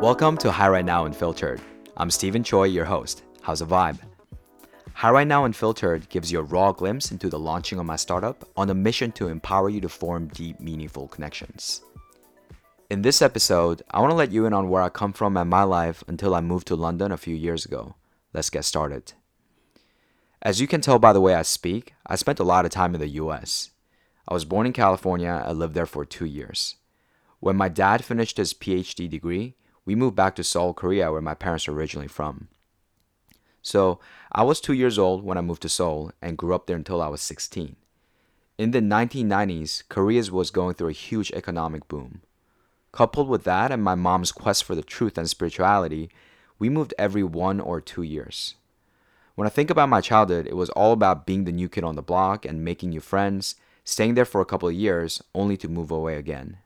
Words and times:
Welcome 0.00 0.36
to 0.38 0.52
Hi 0.52 0.68
Right 0.68 0.84
Now 0.84 1.06
Unfiltered. 1.06 1.60
I'm 1.96 2.08
Stephen 2.08 2.44
Choi, 2.44 2.66
your 2.66 2.84
host. 2.84 3.24
How's 3.40 3.58
the 3.58 3.66
vibe? 3.66 3.98
Hi 4.94 5.10
Right 5.10 5.26
Now 5.26 5.44
Unfiltered 5.44 6.08
gives 6.08 6.30
you 6.30 6.38
a 6.38 6.44
raw 6.44 6.70
glimpse 6.70 7.10
into 7.10 7.28
the 7.28 7.38
launching 7.40 7.80
of 7.80 7.86
my 7.86 7.96
startup 7.96 8.48
on 8.56 8.70
a 8.70 8.74
mission 8.74 9.10
to 9.12 9.26
empower 9.26 9.68
you 9.68 9.80
to 9.80 9.88
form 9.88 10.28
deep, 10.28 10.60
meaningful 10.60 11.08
connections. 11.08 11.82
In 12.88 13.02
this 13.02 13.20
episode, 13.20 13.82
I 13.90 13.98
want 13.98 14.12
to 14.12 14.14
let 14.14 14.30
you 14.30 14.46
in 14.46 14.52
on 14.52 14.68
where 14.68 14.82
I 14.82 14.88
come 14.88 15.12
from 15.12 15.36
and 15.36 15.50
my 15.50 15.64
life 15.64 16.04
until 16.06 16.32
I 16.32 16.42
moved 16.42 16.68
to 16.68 16.76
London 16.76 17.10
a 17.10 17.16
few 17.16 17.34
years 17.34 17.64
ago. 17.64 17.96
Let's 18.32 18.50
get 18.50 18.64
started. 18.64 19.14
As 20.40 20.60
you 20.60 20.68
can 20.68 20.80
tell 20.80 21.00
by 21.00 21.12
the 21.12 21.20
way 21.20 21.34
I 21.34 21.42
speak, 21.42 21.94
I 22.06 22.14
spent 22.14 22.38
a 22.38 22.44
lot 22.44 22.64
of 22.64 22.70
time 22.70 22.94
in 22.94 23.00
the 23.00 23.08
US. 23.08 23.72
I 24.28 24.34
was 24.34 24.44
born 24.44 24.64
in 24.64 24.72
California, 24.72 25.42
I 25.44 25.50
lived 25.50 25.74
there 25.74 25.86
for 25.86 26.04
two 26.04 26.24
years. 26.24 26.76
When 27.40 27.56
my 27.56 27.68
dad 27.68 28.04
finished 28.04 28.36
his 28.36 28.54
PhD 28.54 29.10
degree, 29.10 29.56
we 29.88 29.94
moved 29.94 30.14
back 30.14 30.36
to 30.36 30.44
Seoul, 30.44 30.74
Korea, 30.74 31.10
where 31.10 31.22
my 31.22 31.32
parents 31.32 31.66
are 31.66 31.72
originally 31.72 32.08
from. 32.08 32.48
So 33.62 33.98
I 34.30 34.42
was 34.42 34.60
two 34.60 34.74
years 34.74 34.98
old 34.98 35.24
when 35.24 35.38
I 35.38 35.40
moved 35.40 35.62
to 35.62 35.70
Seoul 35.70 36.12
and 36.20 36.36
grew 36.36 36.54
up 36.54 36.66
there 36.66 36.76
until 36.76 37.00
I 37.00 37.08
was 37.08 37.22
16. 37.22 37.74
In 38.58 38.72
the 38.72 38.82
1990s, 38.82 39.84
Korea 39.88 40.30
was 40.30 40.50
going 40.50 40.74
through 40.74 40.90
a 40.90 41.04
huge 41.06 41.32
economic 41.32 41.88
boom. 41.88 42.20
Coupled 42.92 43.30
with 43.30 43.44
that 43.44 43.72
and 43.72 43.82
my 43.82 43.94
mom's 43.94 44.30
quest 44.30 44.62
for 44.62 44.74
the 44.74 44.82
truth 44.82 45.16
and 45.16 45.26
spirituality, 45.26 46.10
we 46.58 46.68
moved 46.68 46.92
every 46.98 47.22
one 47.24 47.58
or 47.58 47.80
two 47.80 48.02
years. 48.02 48.56
When 49.36 49.46
I 49.46 49.50
think 49.50 49.70
about 49.70 49.88
my 49.88 50.02
childhood, 50.02 50.46
it 50.46 50.56
was 50.56 50.68
all 50.68 50.92
about 50.92 51.24
being 51.24 51.44
the 51.44 51.52
new 51.52 51.70
kid 51.70 51.82
on 51.82 51.96
the 51.96 52.02
block 52.02 52.44
and 52.44 52.62
making 52.62 52.90
new 52.90 53.00
friends, 53.00 53.54
staying 53.84 54.16
there 54.16 54.26
for 54.26 54.42
a 54.42 54.50
couple 54.50 54.68
of 54.68 54.74
years, 54.74 55.22
only 55.34 55.56
to 55.56 55.66
move 55.66 55.90
away 55.90 56.16
again. 56.16 56.58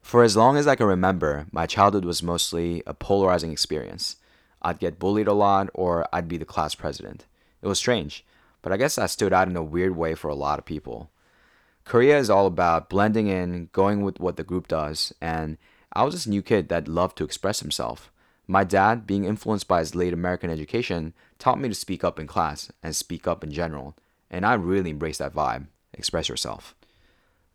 For 0.00 0.22
as 0.22 0.36
long 0.36 0.56
as 0.56 0.66
I 0.66 0.74
can 0.74 0.86
remember, 0.86 1.46
my 1.52 1.66
childhood 1.66 2.04
was 2.04 2.22
mostly 2.22 2.82
a 2.86 2.94
polarizing 2.94 3.52
experience. 3.52 4.16
I'd 4.62 4.78
get 4.78 4.98
bullied 4.98 5.28
a 5.28 5.32
lot, 5.32 5.70
or 5.74 6.06
I'd 6.12 6.28
be 6.28 6.38
the 6.38 6.44
class 6.44 6.74
president. 6.74 7.26
It 7.62 7.68
was 7.68 7.78
strange, 7.78 8.24
but 8.62 8.72
I 8.72 8.76
guess 8.76 8.98
I 8.98 9.06
stood 9.06 9.32
out 9.32 9.48
in 9.48 9.56
a 9.56 9.62
weird 9.62 9.96
way 9.96 10.14
for 10.14 10.28
a 10.28 10.34
lot 10.34 10.58
of 10.58 10.64
people. 10.64 11.10
Korea 11.84 12.18
is 12.18 12.30
all 12.30 12.46
about 12.46 12.88
blending 12.88 13.28
in, 13.28 13.68
going 13.72 14.02
with 14.02 14.20
what 14.20 14.36
the 14.36 14.44
group 14.44 14.68
does, 14.68 15.12
and 15.20 15.58
I 15.92 16.04
was 16.04 16.14
this 16.14 16.26
new 16.26 16.42
kid 16.42 16.68
that 16.68 16.88
loved 16.88 17.16
to 17.18 17.24
express 17.24 17.60
himself. 17.60 18.10
My 18.46 18.64
dad, 18.64 19.06
being 19.06 19.24
influenced 19.24 19.68
by 19.68 19.80
his 19.80 19.94
late 19.94 20.12
American 20.12 20.50
education, 20.50 21.14
taught 21.38 21.60
me 21.60 21.68
to 21.68 21.74
speak 21.74 22.02
up 22.02 22.18
in 22.18 22.26
class 22.26 22.70
and 22.82 22.94
speak 22.94 23.26
up 23.26 23.44
in 23.44 23.50
general, 23.50 23.96
and 24.30 24.44
I 24.44 24.54
really 24.54 24.90
embraced 24.90 25.18
that 25.18 25.34
vibe 25.34 25.66
express 25.94 26.28
yourself. 26.28 26.74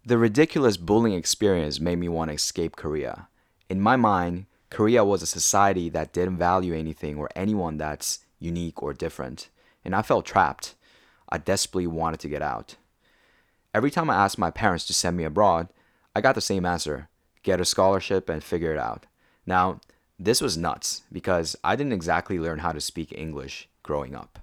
The 0.05 0.17
ridiculous 0.17 0.75
bullying 0.75 1.17
experience 1.17 1.79
made 1.79 1.97
me 1.97 2.09
want 2.09 2.29
to 2.29 2.35
escape 2.35 2.75
Korea. 2.75 3.29
In 3.69 3.79
my 3.79 3.95
mind, 3.95 4.47
Korea 4.69 5.05
was 5.05 5.21
a 5.21 5.25
society 5.27 5.87
that 5.89 6.11
didn't 6.11 6.37
value 6.37 6.73
anything 6.73 7.17
or 7.17 7.29
anyone 7.37 7.77
that's 7.77 8.19
unique 8.37 8.83
or 8.83 8.93
different, 8.93 9.47
and 9.85 9.95
I 9.95 10.01
felt 10.01 10.25
trapped. 10.25 10.75
I 11.29 11.37
desperately 11.37 11.87
wanted 11.87 12.19
to 12.19 12.27
get 12.27 12.41
out. 12.41 12.75
Every 13.73 13.89
time 13.89 14.09
I 14.09 14.15
asked 14.15 14.37
my 14.37 14.51
parents 14.51 14.85
to 14.87 14.93
send 14.93 15.15
me 15.15 15.23
abroad, 15.23 15.69
I 16.13 16.19
got 16.19 16.35
the 16.35 16.41
same 16.41 16.65
answer 16.65 17.07
get 17.41 17.61
a 17.61 17.65
scholarship 17.65 18.29
and 18.29 18.43
figure 18.43 18.73
it 18.73 18.79
out. 18.79 19.05
Now, 19.45 19.79
this 20.19 20.41
was 20.41 20.57
nuts 20.57 21.03
because 21.11 21.55
I 21.63 21.75
didn't 21.75 21.93
exactly 21.93 22.39
learn 22.39 22.59
how 22.59 22.71
to 22.71 22.81
speak 22.81 23.11
English 23.11 23.69
growing 23.83 24.15
up. 24.15 24.39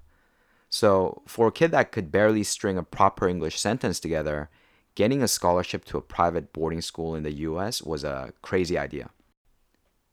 So, 0.69 1.21
for 1.27 1.47
a 1.47 1.51
kid 1.51 1.71
that 1.71 1.91
could 1.91 2.11
barely 2.11 2.43
string 2.43 2.77
a 2.77 2.83
proper 2.83 3.27
English 3.27 3.59
sentence 3.59 3.99
together, 3.99 4.49
getting 4.95 5.21
a 5.21 5.27
scholarship 5.27 5.85
to 5.85 5.97
a 5.97 6.01
private 6.01 6.53
boarding 6.53 6.81
school 6.81 7.15
in 7.15 7.23
the 7.23 7.33
US 7.33 7.81
was 7.81 8.03
a 8.03 8.33
crazy 8.41 8.77
idea. 8.77 9.09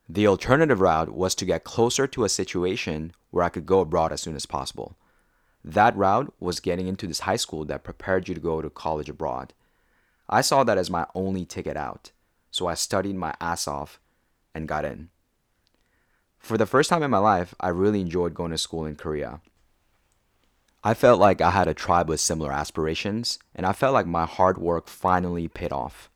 The 0.09 0.27
alternative 0.27 0.81
route 0.81 1.11
was 1.11 1.35
to 1.35 1.45
get 1.45 1.65
closer 1.65 2.07
to 2.07 2.25
a 2.25 2.29
situation 2.29 3.13
where 3.31 3.45
I 3.45 3.51
could 3.51 3.67
go 3.67 3.81
abroad 3.81 4.13
as 4.13 4.23
soon 4.23 4.37
as 4.37 4.47
possible. 4.47 4.97
That 5.65 5.97
route 5.97 6.33
was 6.41 6.61
getting 6.61 6.87
into 6.87 7.07
this 7.07 7.21
high 7.21 7.37
school 7.37 7.65
that 7.67 7.85
prepared 7.85 8.29
you 8.29 8.35
to 8.35 8.41
go 8.41 8.63
to 8.63 8.71
college 8.71 9.11
abroad. 9.11 9.53
I 10.29 10.41
saw 10.41 10.65
that 10.65 10.79
as 10.79 10.89
my 10.89 11.07
only 11.15 11.45
ticket 11.45 11.77
out, 11.77 12.13
so 12.51 12.67
I 12.67 12.75
studied 12.75 13.17
my 13.17 13.35
ass 13.41 13.69
off 13.69 14.01
and 14.55 14.69
got 14.69 14.85
in. 14.85 15.11
For 16.39 16.57
the 16.57 16.67
first 16.67 16.89
time 16.89 17.03
in 17.03 17.11
my 17.11 17.19
life, 17.19 17.55
I 17.61 17.69
really 17.69 18.01
enjoyed 18.01 18.33
going 18.33 18.53
to 18.53 18.59
school 18.59 18.87
in 18.87 18.97
Korea. 18.97 19.41
I 20.85 20.95
felt 20.95 21.19
like 21.19 21.41
I 21.41 21.51
had 21.51 21.69
a 21.69 21.75
tribe 21.75 22.09
with 22.09 22.21
similar 22.21 22.53
aspirations, 22.53 23.39
and 23.55 23.67
I 23.67 23.73
felt 23.73 23.95
like 23.95 24.07
my 24.07 24.27
hard 24.27 24.59
work 24.59 24.89
finally 24.89 25.49
paid 25.49 25.73
off. 25.73 26.09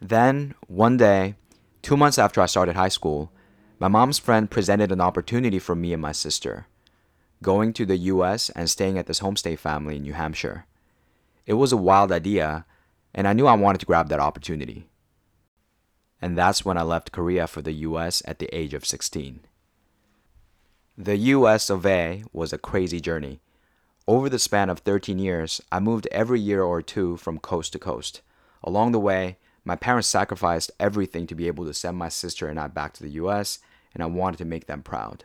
Then, 0.00 0.54
one 0.68 0.96
day, 0.96 1.34
two 1.82 1.96
months 1.96 2.18
after 2.18 2.40
I 2.40 2.46
started 2.46 2.76
high 2.76 2.88
school, 2.88 3.32
my 3.80 3.88
mom's 3.88 4.18
friend 4.18 4.50
presented 4.50 4.92
an 4.92 5.00
opportunity 5.00 5.58
for 5.58 5.74
me 5.74 5.92
and 5.92 6.02
my 6.02 6.12
sister 6.12 6.66
going 7.42 7.72
to 7.72 7.86
the 7.86 7.96
US 7.96 8.50
and 8.50 8.68
staying 8.68 8.98
at 8.98 9.06
this 9.06 9.20
homestay 9.20 9.58
family 9.58 9.96
in 9.96 10.02
New 10.02 10.12
Hampshire. 10.12 10.66
It 11.46 11.54
was 11.54 11.72
a 11.72 11.76
wild 11.76 12.12
idea, 12.12 12.66
and 13.14 13.26
I 13.26 13.32
knew 13.32 13.46
I 13.46 13.54
wanted 13.54 13.78
to 13.78 13.86
grab 13.86 14.08
that 14.08 14.20
opportunity. 14.20 14.88
And 16.20 16.36
that's 16.36 16.64
when 16.64 16.76
I 16.76 16.82
left 16.82 17.12
Korea 17.12 17.46
for 17.46 17.62
the 17.62 17.72
US 17.72 18.22
at 18.26 18.38
the 18.38 18.54
age 18.54 18.74
of 18.74 18.84
16. 18.84 19.40
The 21.00 21.16
US 21.16 21.70
of 21.70 21.86
A 21.86 22.24
was 22.32 22.52
a 22.52 22.58
crazy 22.58 23.00
journey. 23.00 23.38
Over 24.08 24.28
the 24.28 24.36
span 24.36 24.68
of 24.68 24.80
13 24.80 25.20
years, 25.20 25.60
I 25.70 25.78
moved 25.78 26.08
every 26.10 26.40
year 26.40 26.64
or 26.64 26.82
two 26.82 27.16
from 27.18 27.38
coast 27.38 27.72
to 27.74 27.78
coast. 27.78 28.20
Along 28.64 28.90
the 28.90 28.98
way, 28.98 29.36
my 29.64 29.76
parents 29.76 30.08
sacrificed 30.08 30.72
everything 30.80 31.28
to 31.28 31.36
be 31.36 31.46
able 31.46 31.64
to 31.66 31.72
send 31.72 31.96
my 31.96 32.08
sister 32.08 32.48
and 32.48 32.58
I 32.58 32.66
back 32.66 32.94
to 32.94 33.04
the 33.04 33.10
US, 33.10 33.60
and 33.94 34.02
I 34.02 34.06
wanted 34.06 34.38
to 34.38 34.44
make 34.44 34.66
them 34.66 34.82
proud. 34.82 35.22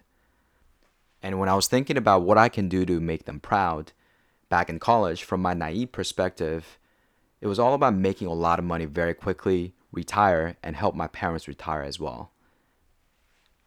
And 1.23 1.39
when 1.39 1.49
I 1.49 1.55
was 1.55 1.65
thinking 1.65 1.97
about 1.97 2.21
what 2.21 2.37
I 2.37 2.49
can 2.49 2.69
do 2.69 2.85
to 2.85 2.99
make 2.99 3.25
them 3.25 3.39
proud, 3.39 3.93
back 4.49 4.69
in 4.69 4.77
college, 4.77 5.23
from 5.23 5.41
my 5.41 5.55
naive 5.55 5.91
perspective, 5.91 6.77
it 7.41 7.47
was 7.47 7.57
all 7.57 7.73
about 7.73 7.95
making 7.95 8.27
a 8.27 8.33
lot 8.33 8.59
of 8.59 8.65
money 8.65 8.85
very 8.85 9.15
quickly, 9.15 9.73
retire, 9.91 10.55
and 10.61 10.75
help 10.75 10.93
my 10.93 11.07
parents 11.07 11.47
retire 11.47 11.81
as 11.81 11.99
well 11.99 12.32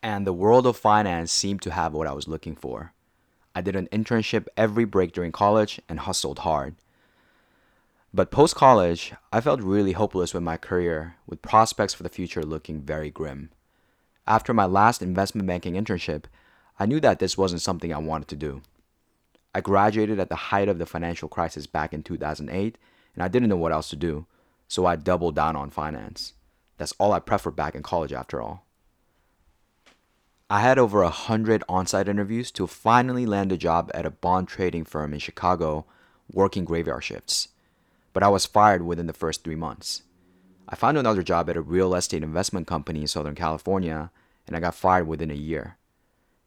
and 0.06 0.24
the 0.24 0.32
world 0.32 0.68
of 0.68 0.76
finance 0.76 1.32
seemed 1.32 1.60
to 1.60 1.72
have 1.72 1.92
what 1.92 2.06
I 2.06 2.12
was 2.12 2.28
looking 2.28 2.54
for. 2.54 2.92
I 3.56 3.60
did 3.60 3.74
an 3.74 3.88
internship 3.90 4.46
every 4.56 4.84
break 4.84 5.10
during 5.10 5.32
college 5.32 5.80
and 5.88 5.98
hustled 5.98 6.38
hard. 6.38 6.76
But 8.14 8.30
post 8.30 8.54
college, 8.54 9.14
I 9.32 9.40
felt 9.40 9.60
really 9.60 9.92
hopeless 9.92 10.32
with 10.32 10.44
my 10.44 10.58
career, 10.58 11.16
with 11.26 11.42
prospects 11.42 11.92
for 11.92 12.04
the 12.04 12.08
future 12.08 12.44
looking 12.44 12.82
very 12.82 13.10
grim. 13.10 13.50
After 14.28 14.54
my 14.54 14.64
last 14.64 15.02
investment 15.02 15.48
banking 15.48 15.74
internship, 15.74 16.26
I 16.78 16.86
knew 16.86 17.00
that 17.00 17.18
this 17.18 17.36
wasn't 17.36 17.62
something 17.62 17.92
I 17.92 17.98
wanted 17.98 18.28
to 18.28 18.36
do. 18.36 18.62
I 19.56 19.60
graduated 19.60 20.20
at 20.20 20.28
the 20.28 20.36
height 20.36 20.68
of 20.68 20.78
the 20.78 20.86
financial 20.86 21.28
crisis 21.28 21.66
back 21.66 21.92
in 21.92 22.04
2008, 22.04 22.78
and 23.16 23.24
I 23.24 23.26
didn't 23.26 23.48
know 23.48 23.56
what 23.56 23.72
else 23.72 23.90
to 23.90 23.96
do, 23.96 24.26
so 24.68 24.86
I 24.86 24.94
doubled 24.94 25.34
down 25.34 25.56
on 25.56 25.68
finance. 25.68 26.34
That's 26.78 26.94
all 26.96 27.12
I 27.12 27.18
preferred 27.18 27.56
back 27.56 27.74
in 27.74 27.82
college 27.82 28.12
after 28.12 28.40
all. 28.40 28.65
I 30.48 30.60
had 30.60 30.78
over 30.78 31.02
a 31.02 31.10
hundred 31.10 31.64
on-site 31.68 32.08
interviews 32.08 32.52
to 32.52 32.68
finally 32.68 33.26
land 33.26 33.50
a 33.50 33.56
job 33.56 33.90
at 33.92 34.06
a 34.06 34.12
bond 34.12 34.46
trading 34.46 34.84
firm 34.84 35.12
in 35.12 35.18
Chicago, 35.18 35.86
working 36.30 36.64
graveyard 36.64 37.02
shifts. 37.02 37.48
But 38.12 38.22
I 38.22 38.28
was 38.28 38.46
fired 38.46 38.82
within 38.82 39.08
the 39.08 39.12
first 39.12 39.42
three 39.42 39.56
months. 39.56 40.02
I 40.68 40.76
found 40.76 40.98
another 40.98 41.24
job 41.24 41.50
at 41.50 41.56
a 41.56 41.60
real 41.60 41.96
estate 41.96 42.22
investment 42.22 42.68
company 42.68 43.00
in 43.00 43.08
Southern 43.08 43.34
California, 43.34 44.12
and 44.46 44.54
I 44.54 44.60
got 44.60 44.76
fired 44.76 45.08
within 45.08 45.32
a 45.32 45.34
year. 45.34 45.78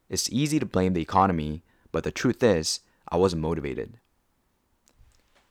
It's 0.08 0.32
easy 0.32 0.58
to 0.58 0.66
blame 0.66 0.94
the 0.94 1.02
economy, 1.02 1.62
but 1.92 2.02
the 2.02 2.10
truth 2.10 2.42
is, 2.42 2.80
I 3.06 3.18
wasn't 3.18 3.42
motivated. 3.42 3.98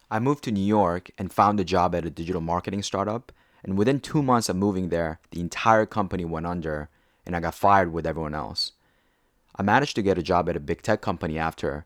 I 0.09 0.17
moved 0.17 0.43
to 0.45 0.51
New 0.51 0.65
York 0.65 1.11
and 1.19 1.31
found 1.31 1.59
a 1.59 1.63
job 1.63 1.93
at 1.93 2.05
a 2.05 2.09
digital 2.09 2.41
marketing 2.41 2.81
startup, 2.81 3.31
and 3.63 3.77
within 3.77 3.99
two 3.99 4.23
months 4.23 4.49
of 4.49 4.55
moving 4.55 4.89
there, 4.89 5.19
the 5.29 5.39
entire 5.39 5.85
company 5.85 6.25
went 6.25 6.47
under 6.47 6.89
and 7.29 7.35
I 7.35 7.41
got 7.41 7.53
fired 7.53 7.93
with 7.93 8.07
everyone 8.07 8.33
else. 8.33 8.71
I 9.55 9.61
managed 9.61 9.95
to 9.97 10.01
get 10.01 10.17
a 10.17 10.23
job 10.23 10.49
at 10.49 10.55
a 10.55 10.59
big 10.59 10.81
tech 10.81 10.99
company 10.99 11.37
after, 11.37 11.85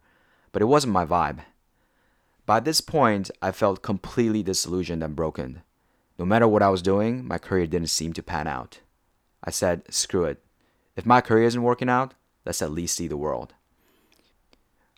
but 0.54 0.62
it 0.62 0.68
wasn't 0.68 0.94
my 0.94 1.06
vibe. 1.06 1.40
By 2.46 2.62
this 2.62 2.80
point, 2.80 3.30
I 3.42 3.52
felt 3.52 3.82
completely 3.82 4.42
disillusioned 4.42 5.04
and 5.04 5.18
broken. 5.18 5.62
No 6.18 6.24
matter 6.24 6.48
what 6.48 6.62
I 6.62 6.70
was 6.70 6.82
doing, 6.82 7.28
my 7.28 7.40
career 7.40 7.68
didn't 7.68 7.90
seem 7.90 8.14
to 8.14 8.24
pan 8.24 8.48
out. 8.48 8.80
I 9.44 9.52
said, 9.52 9.94
screw 9.94 10.24
it. 10.24 10.42
If 10.96 11.06
my 11.06 11.20
career 11.20 11.44
isn't 11.44 11.62
working 11.62 11.90
out, 11.90 12.14
let's 12.46 12.62
at 12.62 12.72
least 12.72 12.96
see 12.96 13.10
the 13.10 13.18
world. 13.18 13.54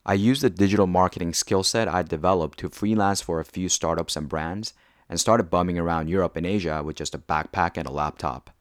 I 0.05 0.13
used 0.13 0.43
the 0.43 0.51
digital 0.51 0.85
marketing 0.85 1.33
skill 1.33 1.63
set 1.63 1.87
I 1.87 2.03
developed 2.03 2.59
to 2.59 2.69
freelance 2.69 3.19
for 3.19 3.39
a 3.39 3.45
few 3.45 3.67
startups 3.67 4.15
and 4.15 4.29
brands 4.29 4.75
and 5.09 5.19
started 5.19 5.49
bumming 5.49 5.79
around 5.79 6.07
Europe 6.07 6.35
and 6.35 6.45
Asia 6.45 6.83
with 6.83 6.97
just 6.97 7.15
a 7.15 7.17
backpack 7.17 7.77
and 7.77 7.87
a 7.87 7.91
laptop. 7.91 8.51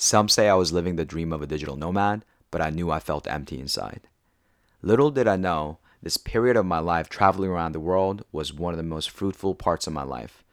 Some 0.00 0.28
say 0.28 0.48
I 0.48 0.54
was 0.54 0.72
living 0.72 0.94
the 0.94 1.04
dream 1.04 1.32
of 1.32 1.42
a 1.42 1.46
digital 1.46 1.74
nomad, 1.74 2.24
but 2.52 2.62
I 2.62 2.70
knew 2.70 2.88
I 2.88 3.00
felt 3.00 3.26
empty 3.26 3.58
inside. 3.58 4.02
Little 4.80 5.10
did 5.10 5.26
I 5.26 5.34
know, 5.34 5.78
this 6.00 6.16
period 6.16 6.56
of 6.56 6.64
my 6.64 6.78
life 6.78 7.08
traveling 7.08 7.50
around 7.50 7.72
the 7.72 7.80
world 7.80 8.24
was 8.30 8.54
one 8.54 8.72
of 8.72 8.76
the 8.76 8.84
most 8.84 9.10
fruitful 9.10 9.56
parts 9.56 9.88
of 9.88 9.92
my 9.92 10.04
life. 10.04 10.44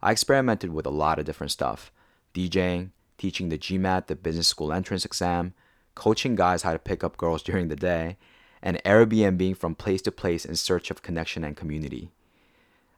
I 0.00 0.12
experimented 0.12 0.72
with 0.72 0.86
a 0.86 0.90
lot 0.90 1.18
of 1.18 1.24
different 1.24 1.50
stuff 1.50 1.90
DJing, 2.34 2.90
teaching 3.18 3.48
the 3.48 3.58
GMAT, 3.58 4.06
the 4.06 4.14
business 4.14 4.46
school 4.46 4.72
entrance 4.72 5.04
exam, 5.04 5.54
coaching 5.96 6.36
guys 6.36 6.62
how 6.62 6.72
to 6.72 6.78
pick 6.78 7.02
up 7.02 7.16
girls 7.16 7.42
during 7.48 7.66
the 7.66 7.74
day, 7.74 8.16
and 8.62 8.80
Airbnb 8.84 9.56
from 9.56 9.74
place 9.74 10.02
to 10.02 10.12
place 10.12 10.44
in 10.44 10.54
search 10.54 10.92
of 10.92 11.02
connection 11.02 11.42
and 11.42 11.56
community. 11.56 12.12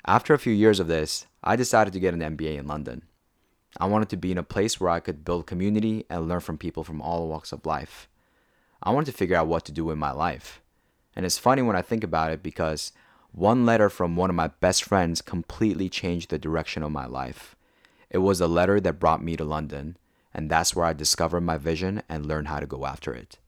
After 0.04 0.34
a 0.34 0.38
few 0.38 0.52
years 0.52 0.78
of 0.78 0.88
this, 0.88 1.25
I 1.42 1.56
decided 1.56 1.94
to 1.94 2.00
get 2.00 2.12
an 2.12 2.20
MBA 2.20 2.58
in 2.58 2.66
London. 2.66 3.04
I 3.78 3.87
wanted 3.87 4.08
to 4.11 4.17
be 4.17 4.32
in 4.32 4.38
a 4.38 4.43
place 4.43 4.81
where 4.81 4.90
I 4.90 5.00
could 5.00 5.25
build 5.25 5.46
community 5.46 6.05
and 6.08 6.28
learn 6.28 6.40
from 6.40 6.58
people 6.58 6.84
from 6.84 7.00
all 7.00 7.28
walks 7.28 7.52
of 7.52 7.67
life. 7.67 8.08
I 8.82 8.90
wanted 8.90 9.06
to 9.06 9.17
figure 9.17 9.37
out 9.37 9.49
what 9.49 9.64
to 9.67 9.73
do 9.73 9.84
with 9.84 9.99
my 9.99 10.12
life. 10.12 10.62
And 11.14 11.26
it's 11.26 11.38
funny 11.38 11.62
when 11.62 11.76
I 11.76 11.82
think 11.82 12.05
about 12.05 12.32
it 12.32 12.43
because 12.43 12.93
one 13.32 13.67
letter 13.67 13.90
from 13.90 14.17
one 14.17 14.31
of 14.31 14.37
my 14.37 14.49
best 14.49 14.84
friends 14.84 15.20
completely 15.20 15.88
changed 15.88 16.31
the 16.31 16.38
direction 16.38 16.82
of 16.82 16.93
my 16.93 17.06
life. 17.06 17.56
It 18.08 18.19
was 18.19 18.40
a 18.40 18.46
letter 18.46 18.81
that 18.81 19.00
brought 19.00 19.23
me 19.23 19.37
to 19.37 19.44
London, 19.44 19.96
and 20.32 20.50
that's 20.50 20.75
where 20.75 20.87
I 20.87 20.93
discovered 20.93 21.43
my 21.43 21.58
vision 21.58 22.02
and 22.08 22.26
learned 22.26 22.49
how 22.49 22.61
to 22.61 22.67
go 22.67 22.87
after 22.87 23.12
it. 23.12 23.38